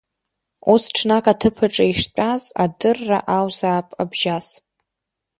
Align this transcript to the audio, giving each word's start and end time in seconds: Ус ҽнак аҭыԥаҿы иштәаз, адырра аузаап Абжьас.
Ус 0.73 0.83
ҽнак 0.95 1.25
аҭыԥаҿы 1.31 1.85
иштәаз, 1.91 2.43
адырра 2.63 3.19
аузаап 3.35 3.87
Абжьас. 4.01 4.47